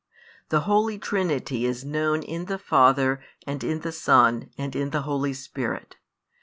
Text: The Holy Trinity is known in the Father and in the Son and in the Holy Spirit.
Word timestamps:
The 0.49 0.61
Holy 0.61 0.97
Trinity 0.97 1.63
is 1.63 1.85
known 1.85 2.23
in 2.23 2.45
the 2.45 2.57
Father 2.57 3.21
and 3.45 3.63
in 3.63 3.81
the 3.81 3.91
Son 3.91 4.49
and 4.57 4.75
in 4.75 4.89
the 4.89 5.03
Holy 5.03 5.35
Spirit. 5.35 5.97